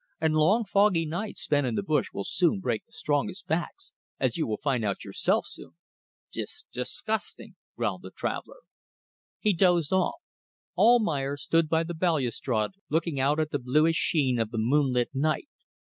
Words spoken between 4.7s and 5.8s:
out yourself soon."